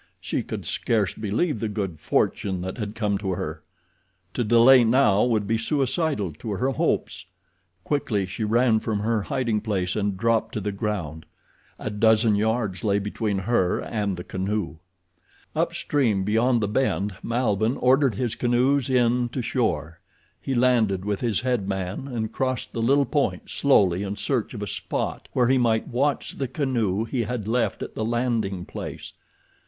[0.19, 3.61] She could scarce believe the good fortune that had come to her.
[4.33, 7.27] To delay now would be suicidal to her hopes.
[7.83, 11.27] Quickly she ran from her hiding place and dropped to the ground.
[11.77, 14.77] A dozen yards lay between her and the canoe.
[15.55, 19.99] Up stream, beyond the bend, Malbihn ordered his canoes in to shore.
[20.41, 24.63] He landed with his head man and crossed the little point slowly in search of
[24.63, 29.13] a spot where he might watch the canoe he had left at the landing place.